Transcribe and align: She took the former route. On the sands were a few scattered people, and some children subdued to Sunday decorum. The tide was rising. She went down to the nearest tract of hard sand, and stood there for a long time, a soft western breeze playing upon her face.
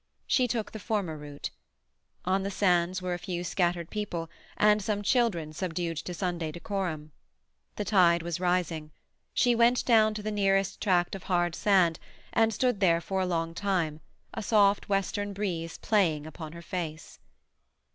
She 0.25 0.47
took 0.47 0.71
the 0.71 0.79
former 0.79 1.15
route. 1.15 1.51
On 2.25 2.41
the 2.41 2.49
sands 2.49 3.03
were 3.03 3.13
a 3.13 3.19
few 3.19 3.43
scattered 3.43 3.91
people, 3.91 4.31
and 4.57 4.81
some 4.81 5.03
children 5.03 5.53
subdued 5.53 5.95
to 5.97 6.13
Sunday 6.15 6.51
decorum. 6.51 7.11
The 7.75 7.85
tide 7.85 8.23
was 8.23 8.39
rising. 8.39 8.89
She 9.35 9.53
went 9.53 9.85
down 9.85 10.15
to 10.15 10.23
the 10.23 10.31
nearest 10.31 10.81
tract 10.81 11.13
of 11.13 11.25
hard 11.29 11.53
sand, 11.53 11.99
and 12.33 12.51
stood 12.51 12.79
there 12.79 12.99
for 12.99 13.21
a 13.21 13.27
long 13.27 13.53
time, 13.53 13.99
a 14.33 14.41
soft 14.41 14.89
western 14.89 15.33
breeze 15.33 15.77
playing 15.77 16.25
upon 16.25 16.53
her 16.53 16.63
face. 16.63 17.19